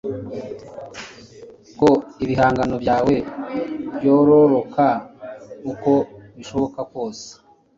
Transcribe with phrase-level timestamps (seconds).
[1.79, 1.89] ko
[2.23, 3.15] ibihangano byawe
[3.95, 4.85] byororoka
[5.71, 5.91] uko
[6.37, 7.27] bishoboka kose